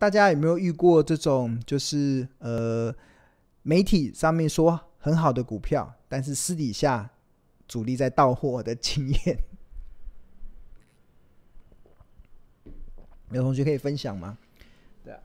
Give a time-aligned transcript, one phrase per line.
[0.00, 2.92] 大家有没有遇过这种，就是呃，
[3.62, 7.10] 媒体上面说很好的股票，但是私底下
[7.68, 9.36] 主力在到货的经验？
[13.30, 14.38] 有同学可以分享吗？
[15.04, 15.20] 对啊，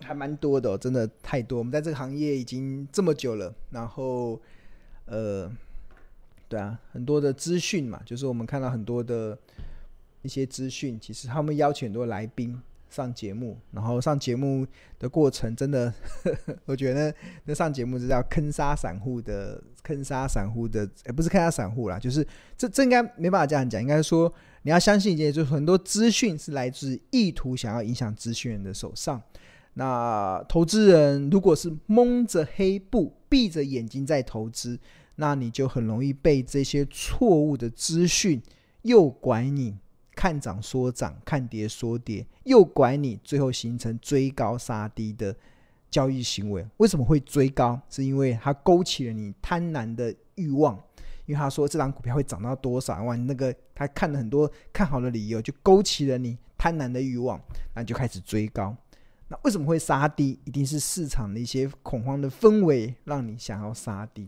[0.00, 1.60] 还蛮多的哦，真的太多。
[1.60, 4.40] 我们在这个行业已经这么久了，然后
[5.04, 5.48] 呃，
[6.48, 9.38] 对啊，很多的资讯嘛，就是我们看到很多的
[10.22, 12.60] 一些资讯，其实他们邀请很多来宾。
[12.90, 14.66] 上节目，然后上节目
[14.98, 15.92] 的过程真的，
[16.66, 17.14] 我觉得
[17.44, 29.22] 那上节目是叫坑杀散户的，坑杀散户的，也不是坑杀散户啦，就是这这应该没办法这样讲，应该说你要相信一件，就是很多资讯是来自意图想要影响资讯人的手上。
[29.74, 34.76] 那投资人如果是蒙着黑布，闭着眼睛在投资，
[35.16, 38.42] 那你就很容易被这些错误的资讯
[38.82, 39.76] 诱拐你。
[40.18, 45.32] 看涨说涨，看跌说跌，诱拐你，最后形成追高杀低的
[45.88, 46.66] 交易行为。
[46.78, 47.80] 为什么会追高？
[47.88, 50.76] 是因为它勾起了你贪婪的欲望。
[51.26, 57.40] 因为他说这档股票会涨到多少万，那个他看了很多看好的理由，就勾起了你贪婪的欲望，
[57.74, 58.76] 那你就开始追高。
[59.28, 60.36] 那为什么会杀低？
[60.44, 64.26] 一定是市场的一些恐慌的氛围让你想要杀低。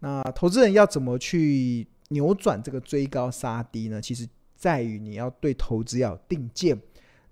[0.00, 3.98] 那投资人要怎么去扭转这个追高杀低呢？
[3.98, 4.28] 其实。
[4.62, 6.80] 在于你要对投资要定见。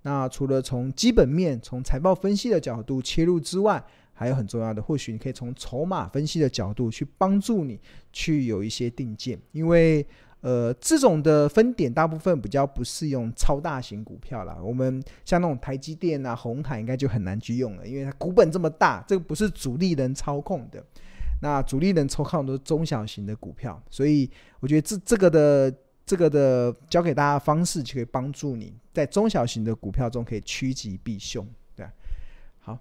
[0.01, 7.79] 那除了从基本面、从财报分析的角度切入之外，还有很重要的，或许你可以从筹码分析的角度去帮助你
[8.11, 9.39] 去有一些定见。
[9.53, 10.05] 因为
[10.41, 14.57] 呃，这种的分点大部分比较不适用超大型股票啦。
[14.61, 20.83] 我们像那种台积电啊、红海应该就很难去用了，因为它股本这么大，这个不是主力能操控的。
[21.41, 24.29] 那主力能操控都是中小型的股票，所以
[24.59, 25.73] 我觉得这这个的。
[26.11, 31.85] 这个的教给大家方式，就可以帮助你在中小型的股票中可以趋吉避凶，对，
[32.59, 32.77] 好，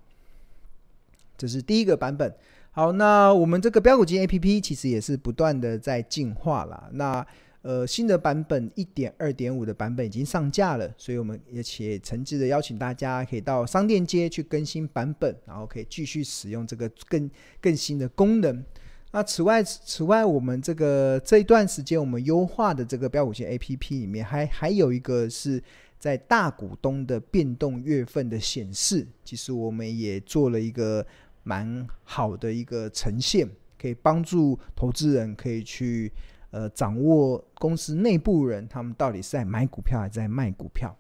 [1.39, 2.35] 这是第一个版本。
[2.73, 6.91] 好，那我们这个标股金 APP 其实也是不断的在进化啦。
[6.95, 7.25] 那
[7.63, 17.31] 呃，新的版本一点二点五的版本已经上架了，所以我们也且诚挚的邀请大家可以到商店街去更新版本，然后可以继续使用这个更
[17.61, 18.65] 更新的功能。
[19.13, 25.61] 那此外，此外，我们这个这一段时间我们优化的这个标股线 APP 里面，还还有一个是
[25.99, 31.05] 在大股东的变动月份的显示，其实我们也做了一个
[31.43, 36.13] 蛮好的一个呈现，可以帮助投资人可以去
[36.53, 40.97] 呃掌握公司内部人他们到底是在买股票还是在卖股票。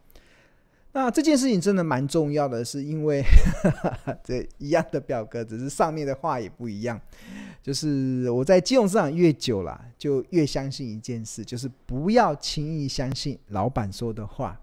[0.92, 3.22] 那这件事情真的蛮重要的，是因为，
[4.24, 7.00] 这一样的表格，只是上面的话也不一样。
[7.62, 14.60] 就是我在金融市场越久了，就越相信一件事，就是不要轻易相信老板说的话，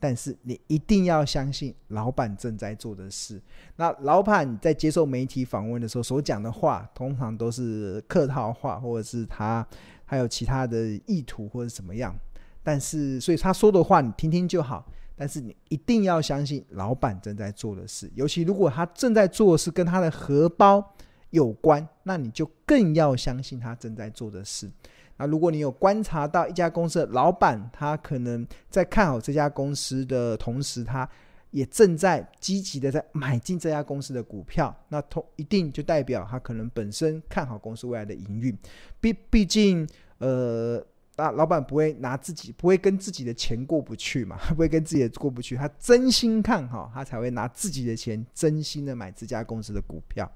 [0.00, 3.38] 但是你一定要相信老板正在做的事。
[3.76, 9.66] 那老板在接受媒体访问的时候所讲的话，通常都是客套话，或者是他
[10.06, 12.16] 还有其他的意图或者怎么样。
[12.62, 14.86] 但是，所以他说的话你听听就好。
[15.18, 20.94] 但是你一定要相信老板正在做的事，尤其如果他正在做的事跟他的荷包
[21.30, 24.70] 有关，那你就更要相信他正在做的事。
[25.16, 31.08] 那如果你有观察到一家公司的老板，他可能在看好这家公司的同时，他
[31.50, 38.54] 也正在积极的在买进这家公司的股票，那同一定就代表他可能本身看好公司未来的营运。
[39.00, 39.88] 毕毕竟，
[40.18, 40.86] 呃。
[41.16, 50.30] 那，老板不会拿自己，不会跟自己的钱过不去嘛， 不会跟自己过不去，他真心看好，他才会拿自己的钱真心的买这家公司的股票。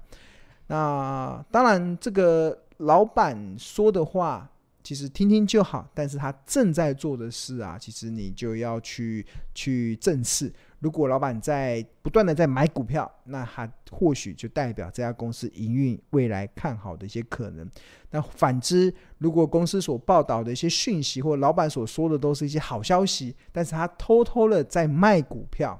[0.67, 4.49] 那当然，这个老板说的话。
[4.83, 10.51] 其实听听就好，但是他正在做的事啊，其实你就要去去正视。
[10.81, 17.65] 如果老板在不断的在买股票，那他或许就代表这家公司营运未来看好的一些可能。
[18.09, 25.79] 那反之，如果公司所报道的一些讯息，或老板所说的都是一些好消息，但是他偷偷的在卖股票，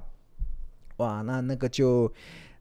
[0.98, 2.10] 哇，那那个就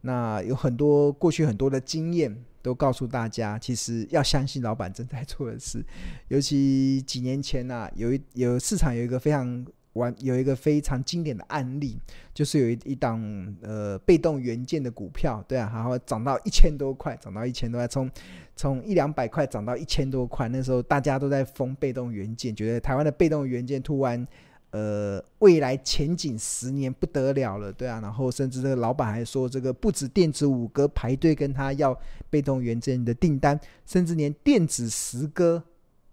[0.01, 2.45] 那有很多过去很多的经验。
[2.63, 5.83] 都告诉大家，其实要相信老板正在做的事。
[6.29, 9.65] 尤其几年前呐、啊，有一有市场有一个非常
[9.95, 11.99] 完有一个非常经典的案例，
[12.33, 13.21] 就是有一一档
[13.63, 18.11] 呃被动元件的股票，对啊，然后涨到一千多块，涨到一千多块，从
[18.55, 24.27] 从一两百块涨到一千多块，那时候大家都在疯被动元件，觉得台湾的被动元件突然。
[24.73, 31.99] 呃，未来前景十年不得了了，对啊，然后甚至这个老板还说，这个不止电子五哥排队跟他要
[32.31, 35.61] 被动元件的订单，甚至连电子十哥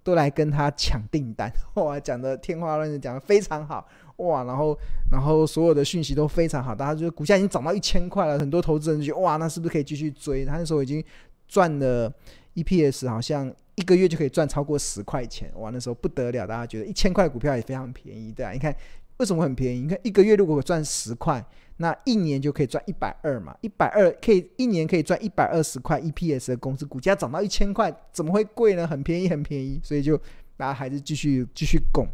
[0.08, 4.74] 都来跟他抢订单， 哇，讲的天花乱坠，讲的非常好，哇，然后
[5.12, 10.46] 然后所有的讯息都非常好，大家就股价已经涨到一千块了，很多投资人就哇，那是不是可以继续追？
[10.46, 11.04] 他那时候已经
[11.46, 12.10] 赚了
[12.56, 18.74] EPS，好像一个月就可以赚超过十块钱，哇，那时候不得了，大家觉得一千块股票也非常便宜，对啊，你看
[19.18, 19.82] 为什么很便宜？
[19.82, 21.46] 你看一个月如果赚十块。
[21.80, 28.88] 那一年就可以赚一百二嘛，一百二可以一年可以赚一百二十块 EPS 的公司，股价涨到一千块，怎么会贵呢？
[28.88, 30.18] 很便宜，很便宜，所以就
[30.58, 32.08] 大家还是继续继续拱。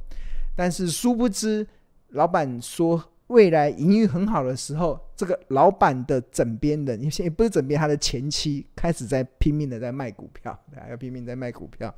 [0.53, 1.65] 但是殊不知，
[2.09, 11.95] 老板说未来营运很好的时候，这个老板的枕边人，也不是枕边，他的前妻开始在拼命的在卖股票，对，要拼命在卖股票。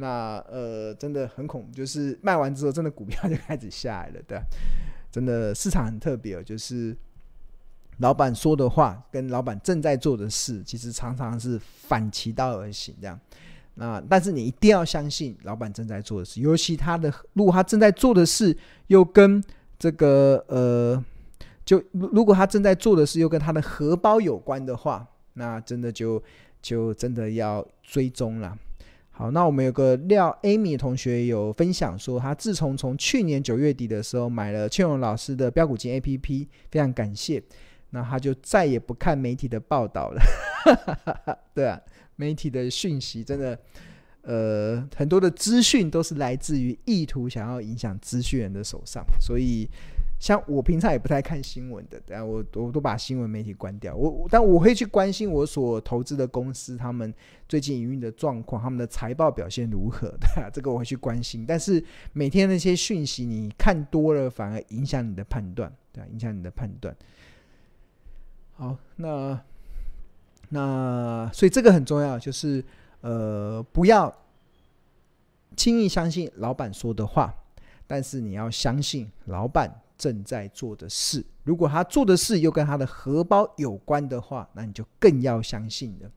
[0.00, 4.40] 那呃，真的很恐怖，就是卖完之后，真的股票 就开始下来了，对。
[5.12, 6.96] 真的市场很特别哦，就是
[7.98, 13.18] 老板说的话跟老板正在做的事，其实常常是反其道而行这样。
[13.74, 18.56] 那但是你一定要相信老板正在做的事，尤其他的如果他正在做的事
[18.86, 19.42] 又跟
[19.78, 21.04] 这个呃，
[21.64, 25.04] 就如果他正在做的事又跟他的荷包有关的话，
[25.34, 26.22] 那真的就
[26.62, 28.56] 就真的要追踪了。
[29.20, 37.42] 好，那我们有个廖 Amy 同学有分享说，他自从从去年九月底的时候买了庆荣老师的标股金 APP，非常感谢。
[37.90, 40.22] 那他就再也不看媒体的报道了。
[41.52, 41.78] 对啊，
[42.16, 43.58] 媒体的讯息真的，
[44.22, 49.68] 呃，很多的资讯都是来自于意图想要影响资讯人的手上，所以。
[50.20, 53.96] 像我平常也不太看新闻的，但我我都把新闻媒体关掉。
[53.96, 57.12] 我但我会去关心我所投资的公司，他们
[57.48, 61.46] 最近营运的状况，他们的财报表现如何 的，这个我会去关心。
[61.46, 61.82] 但是
[62.12, 66.94] 每天那些讯息你看多了，反而影响你的判断，对，影响你的判断。
[68.52, 69.40] 好，那
[70.50, 72.62] 那所以这个很重要，就是
[73.00, 74.14] 呃，不要
[75.56, 77.34] 轻易相信老板说的话，
[77.86, 79.80] 但是你要相信老板。
[80.00, 86.10] 正在做的事，如果他做的事又跟他的荷包有关的话，那你就更要相信了。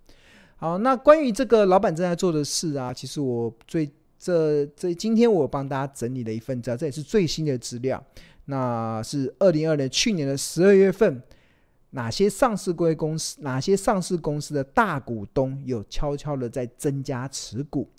[0.55, 8.01] 好，那关于这个老板正在做的事啊，其实我最这这今天我帮大家整理了一份资料，这也是最新的资料。
[8.45, 11.21] 那是二零二零去年的十二月份，
[11.89, 17.89] 哪些上市柜公司，哪些上市公司的大股东有悄悄的在增加持股？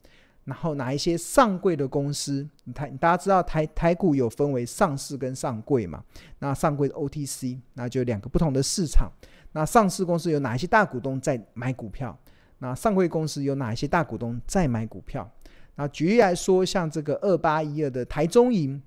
[0.45, 6.05] 然后哪一些上柜的公司，台大家知道台台股有分为上市跟上柜嘛？
[6.39, 9.11] 那上柜的 OTC，那就两个不同的市场。
[9.53, 12.19] 那上市公司有哪一些大股东在买股票？
[12.59, 15.31] 那上柜公司有哪一些大股东在买股票？
[15.77, 18.83] 那举例来说，像这个二八一二的台中银，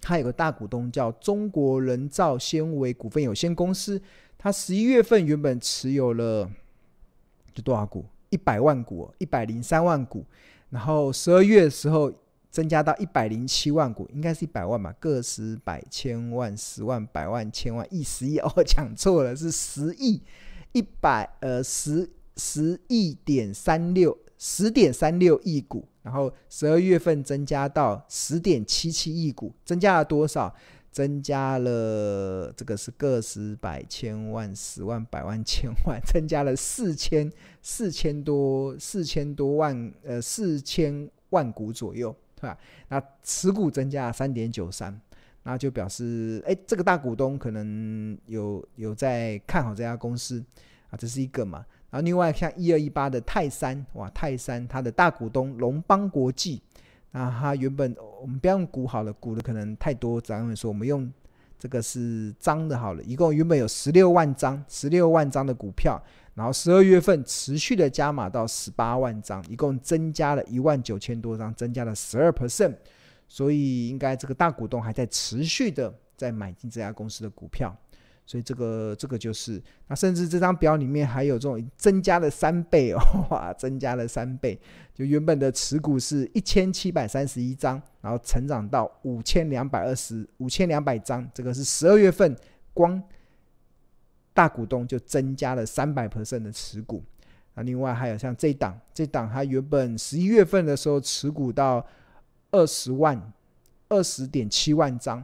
[0.00, 4.00] 它有个大股东叫中国人造纤维股份有限公司，
[4.38, 6.48] 它十一月份原本持有了
[7.64, 8.06] 多少股？
[8.30, 10.24] 一百万股，一百零三万股。
[10.74, 12.12] 然后十二月的时候
[12.50, 20.20] 增加到一百零七万股，应该是一百万吧，个十百千万十万百万千万亿十亿哦，讲错了，是十亿
[20.72, 30.52] 一百呃十十亿点三六十点三六亿股，然后十二月份增加到十点七七亿股，增加了多少？
[30.94, 37.28] 增加了这个是个十百千万十万百万千万， 增加了四千
[37.60, 42.56] 四千多四千多万呃四千万股左右，对吧？
[42.90, 44.96] 那持股增加三点九三，
[45.42, 50.40] 那就表示哎，这个大股东可能有有在看好这家公司
[50.90, 51.66] 啊，这是一个嘛。
[51.90, 56.62] 然后另外像一二一八的泰山哇，泰山它的大股东龙邦国际。
[57.16, 61.08] 那它原本我们不要用股好了，股的可能太多，咱们说我们用
[61.56, 63.02] 这个是张的好了。
[63.04, 65.96] 一共原本有十六万张，十六万张的股票，
[66.34, 72.74] 然后十二月份持续的加码到十八万张，一共增加了一万九千多张，增加了十二 percent。
[73.28, 77.72] 所以应该这个大股东还在持续的在买进这家公司的股票。
[78.26, 82.98] 所以这个这个就是，那甚至这张表里面还有这种增加了三倍哦，
[83.30, 84.58] 哇，增加了三倍，
[84.94, 92.34] 就原本的持股是一千七百三十一张，然后成长到五千两百二十五千两百张，这个是十二月份
[92.72, 93.02] 光
[94.32, 97.04] 大股东就增加了三百 percent 的持股。
[97.54, 101.86] 那另外还有像这档，这档它原本十一月份的时候持股到
[102.50, 103.32] 二十万
[103.90, 105.22] 二十点七万张，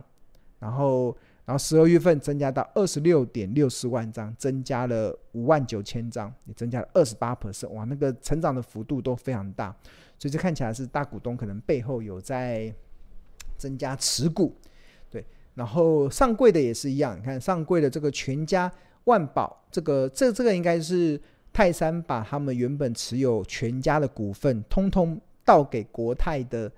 [0.59, 1.16] 然后。
[1.50, 9.75] 然后十二月份增加到二十六点六四万张，增加了五万九千张，也增加了二十八 percent，哇，那个成长的幅度都非常大，
[10.16, 12.73] 所以这看起来是大股东可能背后有在
[13.59, 14.54] 增加持股，
[15.11, 15.26] 对。
[15.54, 18.71] 然后上柜的也是一样，你看上柜的这个全家
[19.07, 21.21] 万宝，这个这这个应该是
[21.52, 26.71] 泰山把他们原本持有全家的股份，通通倒给国泰的。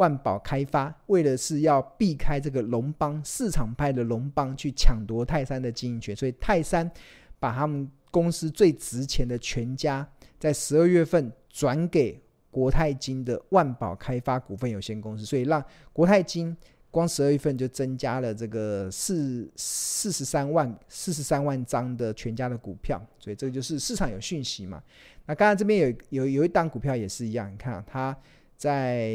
[0.00, 6.90] 万宝开发为了是要避开这个龙邦市场派的龙邦去抢夺泰山的经营权，所以泰山
[7.38, 12.18] 把他们公司最值钱的全家在十二月份转给
[12.50, 16.56] 国泰金的万宝开发股份有限公司，所以让国泰金
[16.90, 24.82] 光十二月份就增加了这个四四十三万四十三万张的全家的股票，所以这个就是市场有讯息嘛。
[25.26, 28.16] 那刚才这边有有有一档股票也是一样，你看啊，它。
[28.60, 29.08] 在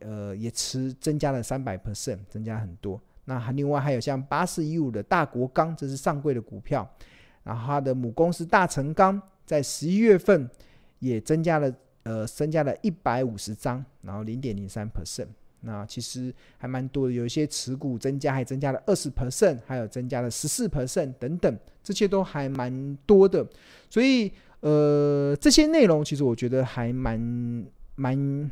[0.00, 3.00] 呃也持增加了三百 percent，增加很多。
[3.24, 6.88] 那还另外还有像八四一五的大国钢，这是上柜的股票。
[7.42, 10.48] 然后它的母公司大成钢在十一月份
[11.00, 15.26] 也增加了呃增加了一百五十张，然后零点零三 percent。
[15.62, 23.44] 那其实还蛮多的，有一些持股增加还增加了二十 percent，还有增加了十四 percent 等等，这些都还蛮多的。
[23.90, 24.30] 所以
[24.60, 27.66] 呃这些内容其实我觉得还蛮
[27.96, 28.48] 蛮。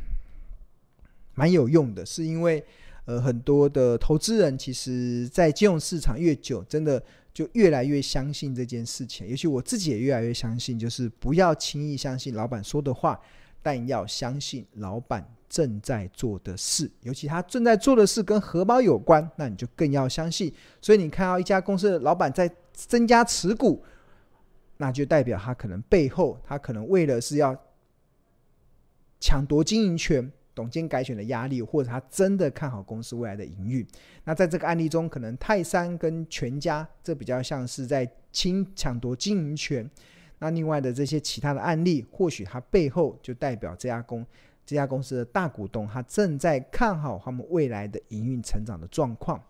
[1.41, 2.63] 蛮有用的，是因为
[3.05, 9.27] 呃很多的投资人其实，在金融市场越久，真的就越来越相信这件事情。
[9.27, 13.19] 尤其我自己也越来越相信，就是不要轻易相信老板说的话，
[13.63, 16.91] 但要相信老板正在做的事。
[17.01, 20.53] 尤其他正在做的事跟荷包有关，那你就更要相信。
[20.79, 23.83] 所以你看到一家公司的老板在增加持股，
[24.77, 27.59] 那就代表他可能背后他可能为了是要
[29.19, 30.31] 抢夺经营权。
[30.53, 33.85] 董监改选的压力，或者他真的看好公司未来的营运。
[34.25, 39.89] 那在这个案例中，可能泰山跟全家这比较像是在侵抢夺经营权。
[40.39, 44.25] 那另外的这些其他的案例，或许它背后就代表这家公
[44.65, 49.41] 这家公司的大股东，他正在看好他们未来的营运成长的状况。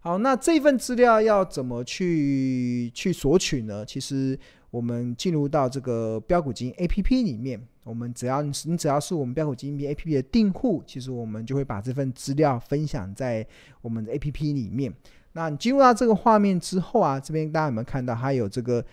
[0.00, 3.84] 好，那这份资料要怎么去去索取呢？
[3.84, 4.38] 其实
[4.70, 7.60] 我们进入到这个标股金 APP 里面。
[7.88, 13.46] 我们只要你只要是我们标股金币 A P P 的订户，其实我们就会把这份资料分享在
[13.80, 14.92] 我们的 A P P 里面。
[15.32, 18.84] 那你进入到这个画面之后啊，这边大家有没有看到它有这个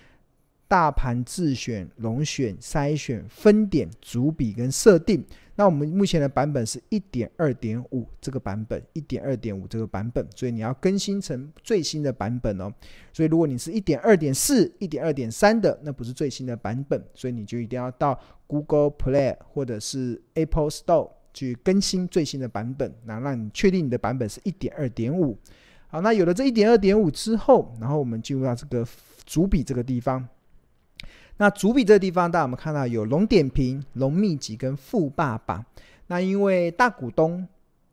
[0.67, 5.23] 大盘自选、龙选、筛选、分点、主笔跟设定？
[5.57, 12.69] 那我们目前的版本是一点二点五这个版本，一点二点五这个版本，所以你要更新成最新的版本哦。
[13.13, 25.37] 所以如果你是一点二点四、一点二点三的，那不是最新的版本，所以你就一定要到 Google Play 或者是 Apple Store 去更新最新的版本，那让你确定你的版本是一点二点五。
[25.87, 28.85] 好，那有了这一点二点五之后，然后我们进入到这个
[29.25, 30.27] 主笔这个地方。
[31.37, 35.65] 那主笔这个地方，大家有没有看到有龙点评、龙秘籍跟富爸爸？
[36.07, 37.45] 那因为大股东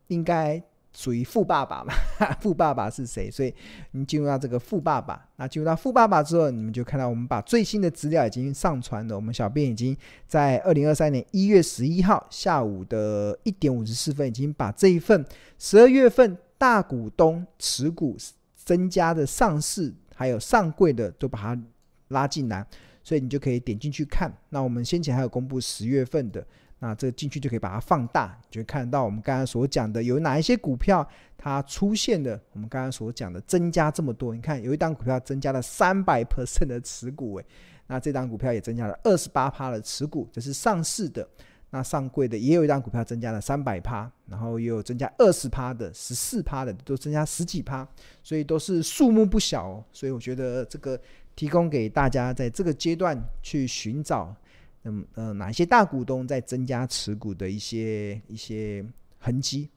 [0.07, 0.61] 应该
[0.93, 1.93] 属于富爸爸嘛，
[2.39, 3.29] 富爸爸是谁？
[3.29, 3.53] 所以
[3.91, 5.27] 你进入到这个富爸爸。
[5.37, 9.15] 那进入到富爸爸之后，你们就看到我们把最新的资料已经上传了。
[9.15, 9.97] 我们小编已经
[10.27, 15.25] 在二零二三年一月十一号下午的一点五十四分，已经把这一份
[15.57, 18.15] 十二月份大股东持股
[18.55, 21.61] 增加的上市还有上柜的都把它
[22.09, 22.65] 拉进来。
[23.03, 24.31] 所以你就可以点进去看。
[24.49, 26.45] 那我们先前还有公布十月份的，
[26.79, 31.07] 那这进去就可以把它放大，就会看到我们刚才所讲的有哪一些股票
[31.37, 32.39] 它出现的。
[32.53, 37.45] 我们刚才所讲的增加这么多，你看有一档股票增加了三百 percent 的持股，诶，
[37.87, 41.27] 那这档股票也增加了二十八趴的持股，这是上市的。
[41.71, 47.87] 那上柜的也有一档股票增加了三百趴，然后也有增加二十趴的、十四趴的，都增加十几趴，
[48.21, 49.83] 所以都是数目不小。
[49.91, 50.99] 所以我觉得这个。
[51.35, 54.35] 提供给大家在这个阶段去寻找，
[54.83, 58.85] 嗯呃哪些大股东在增加持股的一些一些
[59.19, 59.69] 痕迹。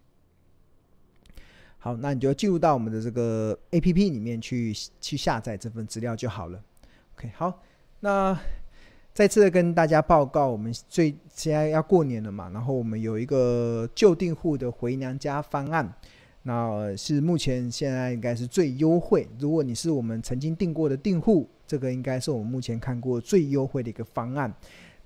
[1.78, 6.62] 好，那你就进入到我们的这个 APP 里面去去下载这份资料就好了。
[7.16, 7.62] OK，好，
[8.00, 8.38] 那
[9.14, 15.94] 再次的跟大家报告，我们最现在要过年了嘛，然后我们有一个旧订户的回娘家方案。
[16.48, 19.26] 那是目前现在应该是最优惠。
[19.36, 24.54] 如果你是我们曾经订过的订户，这个应该是我们目前看过最优惠的一个方案。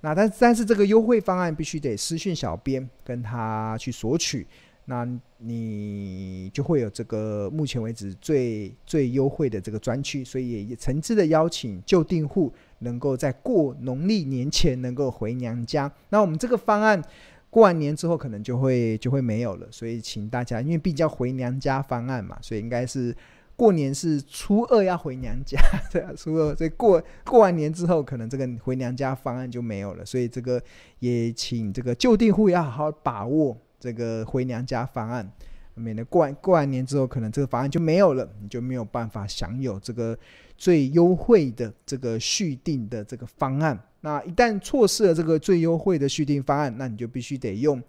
[0.01, 4.45] 那但但是这个优惠方案必须得私信小编跟他去索取，
[4.85, 5.03] 那
[5.39, 10.23] 你就会有这个目前为止最最优惠的这个专区。
[10.23, 15.91] 所以也诚挚的邀请旧订户能够在过农历年前能够回娘家。
[16.09, 17.03] 那我们这个方案。
[17.51, 23.15] 过完年之后可能就会就会没有了，所以请大家，因为毕竟要回娘家方案嘛，所以应该是
[23.57, 25.59] 过年是初二要回娘家，
[25.91, 30.59] 对啊，初二，所以过过完年之后，可能这个回娘家方案就没有了，所以这个
[30.99, 35.29] 也请这个旧订户要好好把握这个回娘家方案，
[35.75, 40.17] 免得过完过完年之后，可能这个方案就没有了，你就没有办法享有这个
[40.61, 43.75] 最优惠的这个续订的这个方案。
[44.01, 47.81] 那一旦错失了这个最优惠的续订方案，那你就必须得用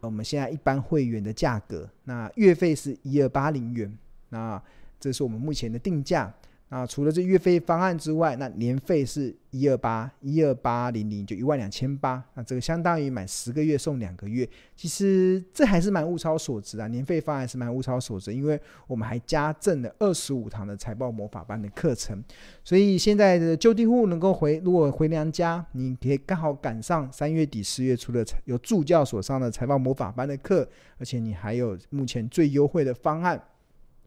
[0.00, 3.94] 我们现在一般会员的价格，那月费是一二八零元，
[4.30, 4.62] 那
[4.98, 6.34] 这是我们目前的定价。
[6.68, 12.20] 那除了这月费方案之外，那年费是一二八一二八零零，就一万两千八。
[12.34, 16.88] 那这个相当于买十个月送两个月，其实这还是蛮物超所值啊。
[16.88, 22.20] 年费方案是蛮物超所值，因为我们还加赠了二十五堂的财报魔法班的课程。
[22.64, 30.68] 所以现在的旧地户能够回，如果回娘家，你可以刚好赶上三月底四月初的有助教所上的财报魔法班的课，
[30.98, 33.40] 而且你还有目前最优惠的方案。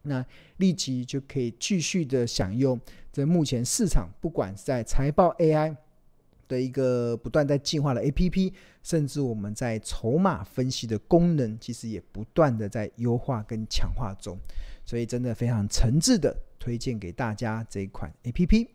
[0.03, 0.25] 那
[0.58, 2.79] 立即就可以继续的享用，
[3.12, 5.75] 这目前市场，不管是在财报 AI
[6.48, 14.38] 的一个不断在进化的 APP，甚至我们在筹码分析的功能，其实也不断的在优化跟强化中，
[14.86, 18.68] 所以真的非常诚挚的推荐给大家这一款 APP。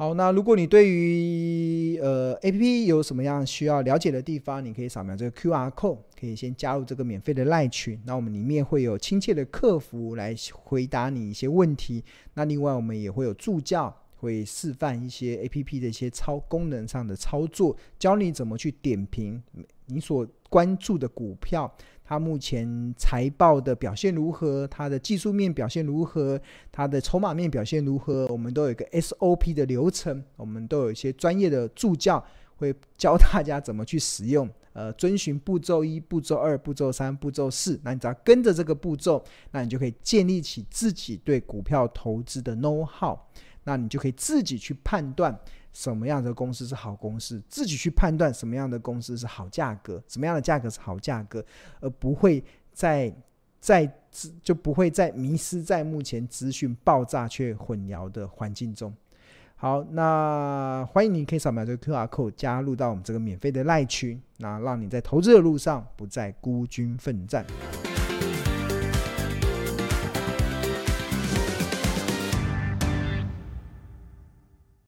[0.00, 8.00] 好，那如果你对于呃 APP 有什么样需要了解的地方，你可以扫描这个 QR code，可以先加入这个免费的赖群。
[8.06, 12.02] 那我们里面会有亲切的客服来回答你一些问题。
[12.32, 19.42] 那另外我们也会有助教会示范一些 APP 的一些操功能上的操作，教你怎么去点评
[19.84, 21.70] 你所关注的股票。
[22.10, 24.66] 它目前财报的表现如何？
[24.66, 26.40] 它的技术面表现如何？
[26.72, 28.26] 它的筹码面表现如何？
[28.26, 32.20] 我们都有一个 SOP 的流程，我们都有一些专业的助教
[32.56, 34.50] 会教大家怎么去使用。
[34.72, 43.18] 呃，遵循步骤一、步骤二、步骤三、步骤四，那你只要跟着这个步骤，那你就可以建立起自己对股票投资的 know how，
[43.64, 45.38] 那你就可以自己去判断。
[45.72, 51.44] 什么样的公司是好公司，自己去判断什么样的公司是好价格，什么样的价格是好价格，
[51.78, 53.14] 而不会在
[53.60, 53.88] 在
[54.42, 58.92] 就不会在迷失在目前资讯爆炸却混淆的环境中。
[59.62, 67.44] 好，那欢迎你可以扫描这个 QR code 加入到我们这个免费的赖群，那让你在投资的路上不再孤军奋战。